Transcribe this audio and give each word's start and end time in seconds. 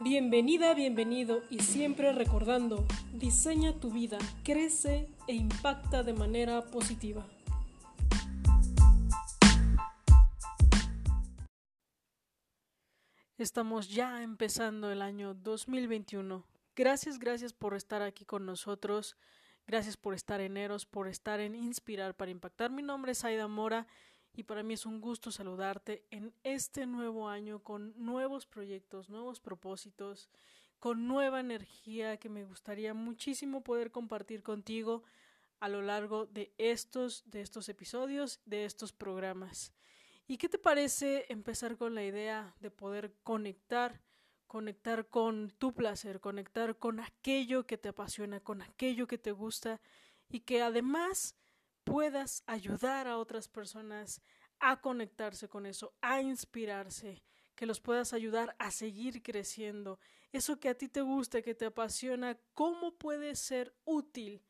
Bienvenida, 0.00 0.74
bienvenido 0.74 1.42
y 1.50 1.58
siempre 1.58 2.12
recordando, 2.12 2.86
diseña 3.14 3.80
tu 3.80 3.90
vida, 3.90 4.16
crece 4.44 5.08
e 5.26 5.34
impacta 5.34 6.04
de 6.04 6.12
manera 6.12 6.66
positiva. 6.66 7.26
Estamos 13.38 13.88
ya 13.88 14.22
empezando 14.22 14.92
el 14.92 15.02
año 15.02 15.34
2021. 15.34 16.46
Gracias, 16.76 17.18
gracias 17.18 17.52
por 17.52 17.74
estar 17.74 18.00
aquí 18.00 18.24
con 18.24 18.46
nosotros. 18.46 19.16
Gracias 19.66 19.96
por 19.96 20.14
estar 20.14 20.40
en 20.40 20.56
Eros, 20.56 20.86
por 20.86 21.08
estar 21.08 21.40
en 21.40 21.56
Inspirar 21.56 22.14
para 22.14 22.30
Impactar. 22.30 22.70
Mi 22.70 22.84
nombre 22.84 23.10
es 23.10 23.24
Aida 23.24 23.48
Mora 23.48 23.88
y 24.38 24.44
para 24.44 24.62
mí 24.62 24.74
es 24.74 24.86
un 24.86 25.00
gusto 25.00 25.32
saludarte 25.32 26.04
en 26.12 26.32
este 26.44 26.86
nuevo 26.86 27.28
año 27.28 27.58
con 27.64 27.92
nuevos 27.96 28.46
proyectos, 28.46 29.10
nuevos 29.10 29.40
propósitos, 29.40 30.30
con 30.78 31.08
nueva 31.08 31.40
energía 31.40 32.18
que 32.18 32.28
me 32.28 32.44
gustaría 32.44 32.94
muchísimo 32.94 33.64
poder 33.64 33.90
compartir 33.90 34.44
contigo 34.44 35.02
a 35.58 35.68
lo 35.68 35.82
largo 35.82 36.26
de 36.26 36.54
estos 36.56 37.28
de 37.28 37.40
estos 37.40 37.68
episodios, 37.68 38.40
de 38.44 38.64
estos 38.64 38.92
programas. 38.92 39.72
¿Y 40.28 40.36
qué 40.36 40.48
te 40.48 40.58
parece 40.58 41.26
empezar 41.30 41.76
con 41.76 41.96
la 41.96 42.04
idea 42.04 42.54
de 42.60 42.70
poder 42.70 43.12
conectar, 43.24 44.00
conectar 44.46 45.08
con 45.08 45.50
tu 45.58 45.74
placer, 45.74 46.20
conectar 46.20 46.78
con 46.78 47.00
aquello 47.00 47.66
que 47.66 47.76
te 47.76 47.88
apasiona, 47.88 48.38
con 48.38 48.62
aquello 48.62 49.08
que 49.08 49.18
te 49.18 49.32
gusta 49.32 49.80
y 50.28 50.42
que 50.42 50.62
además 50.62 51.34
puedas 51.88 52.42
ayudar 52.46 53.08
a 53.08 53.16
otras 53.16 53.48
personas 53.48 54.20
a 54.60 54.80
conectarse 54.80 55.48
con 55.48 55.66
eso, 55.66 55.94
a 56.00 56.20
inspirarse, 56.20 57.22
que 57.54 57.66
los 57.66 57.80
puedas 57.80 58.12
ayudar 58.12 58.54
a 58.58 58.70
seguir 58.70 59.22
creciendo. 59.22 59.98
Eso 60.32 60.60
que 60.60 60.68
a 60.68 60.76
ti 60.76 60.88
te 60.88 61.00
gusta, 61.00 61.42
que 61.42 61.54
te 61.54 61.66
apasiona, 61.66 62.38
cómo 62.54 62.96
puede 62.96 63.34
ser 63.34 63.74
útil 63.84 64.42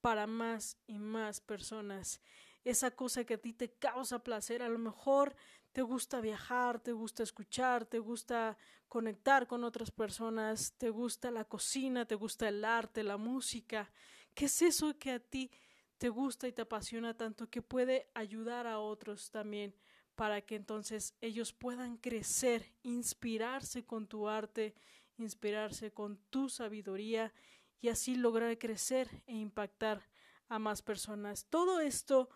para 0.00 0.26
más 0.26 0.78
y 0.86 0.98
más 0.98 1.40
personas. 1.40 2.20
Esa 2.64 2.90
cosa 2.90 3.24
que 3.24 3.34
a 3.34 3.38
ti 3.38 3.52
te 3.52 3.72
causa 3.72 4.24
placer, 4.24 4.62
a 4.62 4.68
lo 4.68 4.78
mejor 4.78 5.36
te 5.72 5.82
gusta 5.82 6.20
viajar, 6.20 6.80
te 6.80 6.92
gusta 6.92 7.22
escuchar, 7.22 7.84
te 7.84 7.98
gusta 7.98 8.56
conectar 8.88 9.46
con 9.46 9.62
otras 9.62 9.90
personas, 9.90 10.72
te 10.78 10.90
gusta 10.90 11.30
la 11.30 11.44
cocina, 11.44 12.06
te 12.06 12.14
gusta 12.14 12.48
el 12.48 12.64
arte, 12.64 13.02
la 13.02 13.18
música. 13.18 13.92
¿Qué 14.34 14.46
es 14.46 14.62
eso 14.62 14.98
que 14.98 15.12
a 15.12 15.20
ti 15.20 15.50
te 15.98 16.08
gusta 16.08 16.48
y 16.48 16.52
te 16.52 16.62
apasiona 16.62 17.16
tanto 17.16 17.48
que 17.48 17.62
puede 17.62 18.08
ayudar 18.14 18.66
a 18.66 18.78
otros 18.78 19.30
también 19.30 19.74
para 20.14 20.40
que 20.40 20.56
entonces 20.56 21.14
ellos 21.20 21.52
puedan 21.52 21.98
crecer, 21.98 22.72
inspirarse 22.82 23.84
con 23.84 24.06
tu 24.06 24.28
arte, 24.28 24.74
inspirarse 25.18 25.92
con 25.92 26.18
tu 26.30 26.48
sabiduría 26.48 27.32
y 27.80 27.88
así 27.88 28.16
lograr 28.16 28.58
crecer 28.58 29.22
e 29.26 29.34
impactar 29.34 30.08
a 30.48 30.58
más 30.58 30.82
personas. 30.82 31.46
Todo 31.46 31.80
esto 31.80 32.30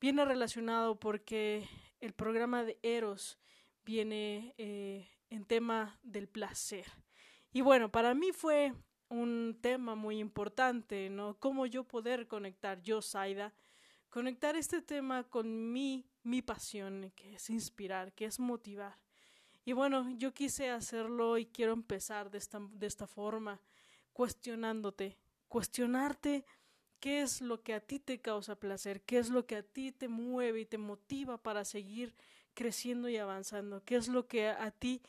viene 0.00 0.24
relacionado 0.24 0.98
porque 0.98 1.68
el 2.00 2.14
programa 2.14 2.64
de 2.64 2.78
Eros 2.82 3.38
viene 3.84 4.54
eh, 4.58 5.08
en 5.30 5.44
tema 5.44 5.98
del 6.02 6.28
placer. 6.28 6.86
Y 7.52 7.60
bueno, 7.60 7.90
para 7.90 8.14
mí 8.14 8.32
fue 8.32 8.72
un 9.08 9.58
tema 9.60 9.94
muy 9.94 10.18
importante, 10.18 11.10
¿no? 11.10 11.36
Cómo 11.38 11.66
yo 11.66 11.84
poder 11.84 12.26
conectar, 12.26 12.82
yo, 12.82 13.02
Saida, 13.02 13.54
conectar 14.10 14.56
este 14.56 14.82
tema 14.82 15.24
con 15.24 15.72
mi, 15.72 16.06
mi 16.22 16.42
pasión, 16.42 17.12
que 17.14 17.34
es 17.34 17.50
inspirar, 17.50 18.12
que 18.12 18.26
es 18.26 18.38
motivar. 18.38 18.98
Y 19.64 19.72
bueno, 19.72 20.10
yo 20.16 20.32
quise 20.32 20.70
hacerlo 20.70 21.36
y 21.38 21.46
quiero 21.46 21.72
empezar 21.72 22.30
de 22.30 22.38
esta, 22.38 22.60
de 22.72 22.86
esta 22.86 23.06
forma, 23.06 23.60
cuestionándote, 24.12 25.18
cuestionarte 25.48 26.44
qué 27.00 27.22
es 27.22 27.40
lo 27.40 27.62
que 27.62 27.74
a 27.74 27.80
ti 27.80 27.98
te 27.98 28.20
causa 28.20 28.58
placer, 28.58 29.02
qué 29.02 29.18
es 29.18 29.30
lo 29.30 29.46
que 29.46 29.56
a 29.56 29.62
ti 29.62 29.92
te 29.92 30.08
mueve 30.08 30.60
y 30.60 30.66
te 30.66 30.78
motiva 30.78 31.38
para 31.38 31.64
seguir 31.64 32.14
creciendo 32.54 33.08
y 33.08 33.16
avanzando, 33.16 33.84
qué 33.84 33.96
es 33.96 34.08
lo 34.08 34.26
que 34.26 34.48
a 34.48 34.70
ti 34.70 35.02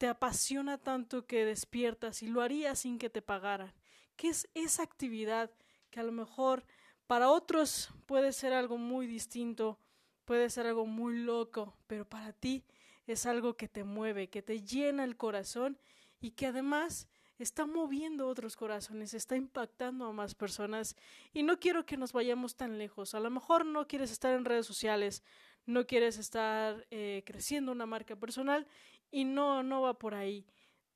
te 0.00 0.08
apasiona 0.08 0.78
tanto 0.78 1.26
que 1.26 1.44
despiertas 1.44 2.22
y 2.22 2.28
lo 2.28 2.40
harías 2.40 2.78
sin 2.78 2.96
que 2.98 3.10
te 3.10 3.20
pagaran? 3.20 3.74
¿Qué 4.16 4.28
es 4.28 4.48
esa 4.54 4.82
actividad 4.82 5.50
que 5.90 6.00
a 6.00 6.02
lo 6.02 6.10
mejor 6.10 6.64
para 7.06 7.28
otros 7.28 7.90
puede 8.06 8.32
ser 8.32 8.54
algo 8.54 8.78
muy 8.78 9.06
distinto, 9.06 9.78
puede 10.24 10.48
ser 10.48 10.66
algo 10.66 10.86
muy 10.86 11.18
loco, 11.18 11.76
pero 11.86 12.08
para 12.08 12.32
ti 12.32 12.64
es 13.06 13.26
algo 13.26 13.58
que 13.58 13.68
te 13.68 13.84
mueve, 13.84 14.30
que 14.30 14.40
te 14.40 14.62
llena 14.62 15.04
el 15.04 15.18
corazón 15.18 15.78
y 16.18 16.30
que 16.30 16.46
además 16.46 17.06
está 17.38 17.66
moviendo 17.66 18.26
otros 18.26 18.56
corazones, 18.56 19.12
está 19.12 19.36
impactando 19.36 20.06
a 20.06 20.12
más 20.14 20.34
personas 20.34 20.96
y 21.34 21.42
no 21.42 21.60
quiero 21.60 21.84
que 21.84 21.98
nos 21.98 22.14
vayamos 22.14 22.56
tan 22.56 22.78
lejos. 22.78 23.14
A 23.14 23.20
lo 23.20 23.28
mejor 23.28 23.66
no 23.66 23.86
quieres 23.86 24.10
estar 24.10 24.34
en 24.34 24.46
redes 24.46 24.64
sociales, 24.64 25.22
no 25.66 25.86
quieres 25.86 26.16
estar 26.16 26.86
eh, 26.90 27.22
creciendo 27.26 27.70
una 27.70 27.84
marca 27.84 28.16
personal 28.16 28.66
y 29.10 29.24
no, 29.24 29.62
no 29.62 29.82
va 29.82 29.98
por 29.98 30.14
ahí. 30.14 30.46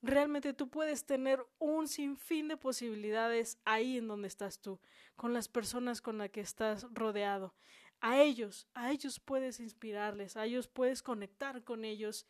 Realmente 0.02 0.52
tú 0.52 0.68
puedes 0.68 1.06
tener 1.06 1.44
un 1.58 1.88
sinfín 1.88 2.48
de 2.48 2.56
posibilidades 2.56 3.58
ahí 3.64 3.96
en 3.96 4.08
donde 4.08 4.28
estás 4.28 4.60
tú, 4.60 4.78
con 5.16 5.32
las 5.32 5.48
personas 5.48 6.02
con 6.02 6.18
las 6.18 6.30
que 6.30 6.40
estás 6.40 6.86
rodeado. 6.92 7.54
A 8.00 8.20
ellos, 8.20 8.66
a 8.74 8.90
ellos 8.90 9.18
puedes 9.18 9.60
inspirarles, 9.60 10.36
a 10.36 10.44
ellos 10.44 10.68
puedes 10.68 11.02
conectar 11.02 11.64
con 11.64 11.84
ellos 11.84 12.26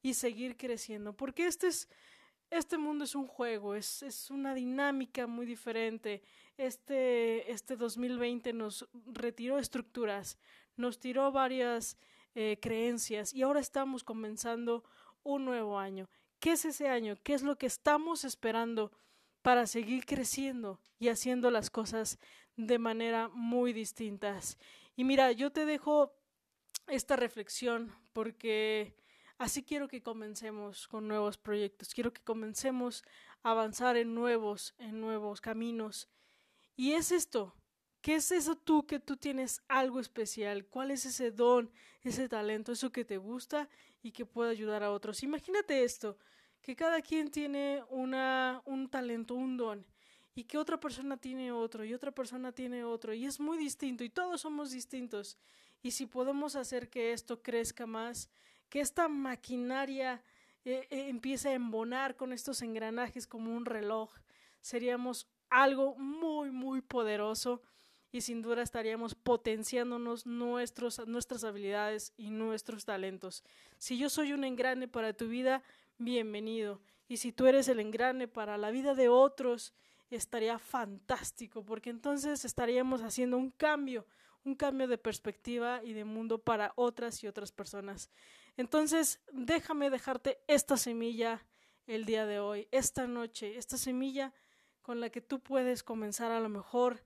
y 0.00 0.14
seguir 0.14 0.56
creciendo, 0.56 1.12
porque 1.12 1.46
este 1.46 1.66
es 1.66 1.88
este 2.50 2.78
mundo 2.78 3.04
es 3.04 3.14
un 3.14 3.26
juego, 3.26 3.74
es, 3.74 4.02
es 4.02 4.30
una 4.30 4.54
dinámica 4.54 5.26
muy 5.26 5.44
diferente. 5.44 6.22
Este, 6.56 7.50
este 7.50 7.76
2020 7.76 8.52
nos 8.52 8.88
retiró 9.06 9.58
estructuras, 9.58 10.38
nos 10.76 10.98
tiró 10.98 11.30
varias 11.30 11.98
eh, 12.34 12.58
creencias 12.60 13.34
y 13.34 13.42
ahora 13.42 13.60
estamos 13.60 14.02
comenzando 14.02 14.84
un 15.28 15.44
nuevo 15.44 15.78
año. 15.78 16.08
¿Qué 16.40 16.52
es 16.52 16.64
ese 16.64 16.88
año? 16.88 17.16
¿Qué 17.22 17.34
es 17.34 17.42
lo 17.42 17.58
que 17.58 17.66
estamos 17.66 18.24
esperando 18.24 18.90
para 19.42 19.66
seguir 19.66 20.06
creciendo 20.06 20.80
y 20.98 21.08
haciendo 21.08 21.50
las 21.50 21.68
cosas 21.68 22.18
de 22.56 22.78
manera 22.78 23.28
muy 23.28 23.74
distintas? 23.74 24.56
Y 24.96 25.04
mira, 25.04 25.32
yo 25.32 25.52
te 25.52 25.66
dejo 25.66 26.14
esta 26.86 27.16
reflexión 27.16 27.94
porque 28.14 28.96
así 29.36 29.62
quiero 29.62 29.86
que 29.86 30.02
comencemos 30.02 30.88
con 30.88 31.06
nuevos 31.06 31.36
proyectos, 31.36 31.92
quiero 31.92 32.12
que 32.12 32.22
comencemos 32.22 33.04
a 33.42 33.50
avanzar 33.50 33.98
en 33.98 34.14
nuevos, 34.14 34.74
en 34.78 34.98
nuevos 34.98 35.42
caminos. 35.42 36.08
Y 36.74 36.92
es 36.92 37.12
esto, 37.12 37.54
¿Qué 38.00 38.14
es 38.14 38.30
eso 38.30 38.56
tú 38.56 38.86
que 38.86 39.00
tú 39.00 39.16
tienes 39.16 39.60
algo 39.68 39.98
especial? 39.98 40.66
¿Cuál 40.66 40.92
es 40.92 41.04
ese 41.04 41.30
don, 41.30 41.70
ese 42.02 42.28
talento, 42.28 42.72
eso 42.72 42.92
que 42.92 43.04
te 43.04 43.16
gusta 43.16 43.68
y 44.02 44.12
que 44.12 44.24
puede 44.24 44.50
ayudar 44.50 44.82
a 44.82 44.92
otros? 44.92 45.22
Imagínate 45.22 45.82
esto, 45.82 46.16
que 46.62 46.76
cada 46.76 47.00
quien 47.02 47.30
tiene 47.30 47.82
una, 47.90 48.62
un 48.64 48.88
talento, 48.88 49.34
un 49.34 49.56
don, 49.56 49.86
y 50.34 50.44
que 50.44 50.58
otra 50.58 50.78
persona 50.78 51.16
tiene 51.16 51.50
otro, 51.50 51.84
y 51.84 51.92
otra 51.92 52.12
persona 52.12 52.52
tiene 52.52 52.84
otro, 52.84 53.12
y 53.12 53.26
es 53.26 53.40
muy 53.40 53.58
distinto, 53.58 54.04
y 54.04 54.10
todos 54.10 54.42
somos 54.42 54.70
distintos. 54.70 55.36
Y 55.82 55.90
si 55.90 56.06
podemos 56.06 56.54
hacer 56.54 56.88
que 56.88 57.12
esto 57.12 57.42
crezca 57.42 57.86
más, 57.86 58.30
que 58.68 58.80
esta 58.80 59.08
maquinaria 59.08 60.22
eh, 60.64 60.86
eh, 60.90 61.08
empiece 61.08 61.48
a 61.48 61.54
embonar 61.54 62.14
con 62.16 62.32
estos 62.32 62.62
engranajes 62.62 63.26
como 63.26 63.56
un 63.56 63.64
reloj, 63.64 64.12
seríamos 64.60 65.26
algo 65.50 65.96
muy, 65.96 66.50
muy 66.50 66.80
poderoso 66.82 67.62
y 68.10 68.22
sin 68.22 68.42
duda 68.42 68.62
estaríamos 68.62 69.14
potenciándonos 69.14 70.26
nuestros, 70.26 71.06
nuestras 71.06 71.44
habilidades 71.44 72.12
y 72.16 72.30
nuestros 72.30 72.84
talentos. 72.84 73.44
Si 73.78 73.98
yo 73.98 74.08
soy 74.08 74.32
un 74.32 74.44
engrane 74.44 74.88
para 74.88 75.12
tu 75.12 75.28
vida, 75.28 75.62
bienvenido. 75.98 76.80
Y 77.08 77.18
si 77.18 77.32
tú 77.32 77.46
eres 77.46 77.68
el 77.68 77.80
engrane 77.80 78.28
para 78.28 78.56
la 78.56 78.70
vida 78.70 78.94
de 78.94 79.08
otros, 79.08 79.74
estaría 80.10 80.58
fantástico, 80.58 81.64
porque 81.64 81.90
entonces 81.90 82.44
estaríamos 82.44 83.02
haciendo 83.02 83.36
un 83.36 83.50
cambio, 83.50 84.06
un 84.44 84.54
cambio 84.54 84.88
de 84.88 84.98
perspectiva 84.98 85.82
y 85.84 85.92
de 85.92 86.04
mundo 86.04 86.38
para 86.38 86.72
otras 86.76 87.22
y 87.22 87.26
otras 87.26 87.52
personas. 87.52 88.10
Entonces, 88.56 89.20
déjame 89.32 89.90
dejarte 89.90 90.38
esta 90.46 90.76
semilla 90.76 91.46
el 91.86 92.04
día 92.04 92.26
de 92.26 92.40
hoy, 92.40 92.68
esta 92.70 93.06
noche, 93.06 93.56
esta 93.56 93.76
semilla 93.76 94.32
con 94.82 95.00
la 95.00 95.10
que 95.10 95.20
tú 95.20 95.40
puedes 95.40 95.82
comenzar 95.82 96.32
a 96.32 96.40
lo 96.40 96.48
mejor 96.48 97.02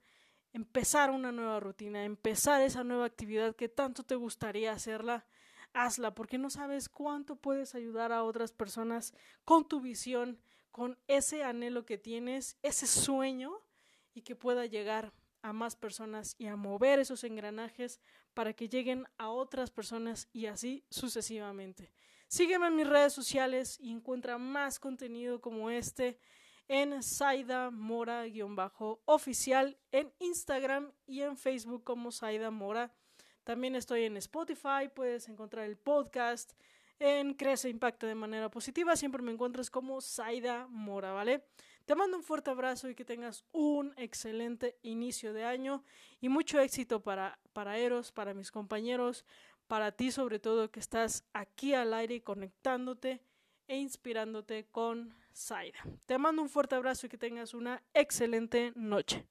empezar 0.53 1.11
una 1.11 1.33
nueva 1.33 1.61
rutina, 1.61 2.05
empezar 2.05 2.63
esa 2.63 2.85
nueva 2.85 3.07
actividad 3.07 3.57
que 3.57 3.69
tanto 3.69 4.03
te 4.03 4.15
gustaría 4.15 4.73
hacerla, 4.73 5.27
hazla, 5.73 6.15
porque 6.15 6.39
no 6.39 6.51
sabes 6.51 6.89
cuánto 6.89 7.37
puedes 7.37 7.75
ayudar 7.75 8.13
a 8.13 8.25
otras 8.25 8.53
personas 8.53 9.15
con 9.45 9.67
tu 9.67 9.81
visión, 9.81 10.41
con 10.71 10.99
ese 11.07 11.45
anhelo 11.45 11.85
que 11.85 11.99
tienes, 11.99 12.57
ese 12.63 12.87
sueño 12.87 13.53
y 14.15 14.23
que 14.23 14.37
pueda 14.37 14.67
llegar 14.67 15.13
a 15.43 15.53
más 15.53 15.77
personas 15.77 16.37
y 16.39 16.47
a 16.47 16.57
mover 16.57 17.01
esos 17.01 17.25
engranajes 17.25 18.01
para 18.33 18.53
que 18.53 18.69
lleguen 18.69 19.07
a 19.19 19.31
otras 19.31 19.71
personas 19.71 20.29
y 20.33 20.47
así 20.47 20.85
sucesivamente. 20.91 21.93
Sígueme 22.29 22.69
en 22.69 22.77
mis 22.77 22.87
redes 22.87 23.13
sociales 23.13 23.79
y 23.81 23.91
encuentra 23.91 24.39
más 24.39 24.79
contenido 24.79 25.41
como 25.41 25.69
este 25.69 26.19
en 26.69 27.03
Saida 27.03 27.71
Mora-oficial 27.71 28.27
en 29.91 30.13
Instagram 30.19 30.93
y 31.07 31.23
en 31.23 31.37
Facebook 31.37 31.85
como 31.85 32.13
Saida 32.13 32.51
Mora. 32.51 32.93
También 33.45 33.75
estoy 33.75 34.05
en 34.05 34.17
Spotify, 34.17 34.89
puedes 34.95 35.29
encontrar 35.29 35.65
el 35.67 35.77
podcast 35.77 36.53
en 36.99 37.35
Crece 37.35 37.69
Impacta 37.69 38.07
de 38.07 38.15
manera 38.15 38.51
positiva. 38.51 38.95
Siempre 38.97 39.23
me 39.23 39.33
encuentras 39.33 39.71
como 39.71 40.01
Saida 40.01 40.67
Mora, 40.69 41.13
¿vale? 41.13 41.45
Te 41.85 41.97
mando 41.97 42.17
un 42.17 42.23
fuerte 42.23 42.51
abrazo 42.51 42.89
y 42.89 42.95
que 42.95 43.05
tengas 43.05 43.45
un 43.51 43.93
excelente 43.97 44.79
inicio 44.83 45.33
de 45.33 45.45
año 45.45 45.83
y 46.21 46.29
mucho 46.29 46.61
éxito 46.61 47.03
para, 47.03 47.41
para 47.53 47.77
Eros, 47.77 48.13
para 48.13 48.35
mis 48.35 48.53
compañeros, 48.53 49.25
para 49.67 49.91
ti 49.91 50.13
sobre 50.13 50.39
todo 50.39 50.71
que 50.71 50.79
estás 50.79 51.25
aquí 51.33 51.75
al 51.75 51.93
aire 51.93 52.23
conectándote 52.23 53.21
e 53.69 53.77
inspirándote 53.77 54.67
con 54.71 55.15
Saida. 55.33 55.79
Te 56.07 56.19
mando 56.19 56.43
un 56.43 56.49
fuerte 56.49 56.75
abrazo 56.75 57.07
y 57.07 57.09
que 57.09 57.19
tengas 57.19 57.55
una 57.55 57.83
excelente 57.95 58.73
noche. 58.75 59.27